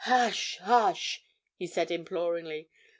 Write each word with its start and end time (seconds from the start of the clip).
"Hush—hush!" 0.05 1.21
he 1.57 1.67
said 1.67 1.91
imploringly. 1.91 2.71